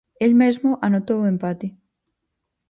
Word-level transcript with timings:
El 0.25 0.31
mesmo 0.41 0.69
anotou 0.87 1.19
o 1.21 1.29
empate. 1.33 1.67